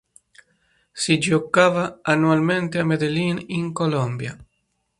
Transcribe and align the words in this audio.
Si 0.93 1.19
giocava 1.19 1.99
annualmente 2.01 2.79
a 2.79 2.83
Medellin 2.83 3.39
in 3.49 3.71
Colombia. 3.71 4.35